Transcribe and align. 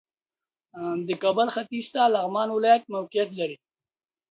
د 1.07 1.09
کابل 1.23 1.47
ختیځ 1.55 1.85
ته 1.93 2.01
لغمان 2.15 2.49
ولایت 2.51 2.83
موقعیت 2.93 3.29
لري 3.39 3.57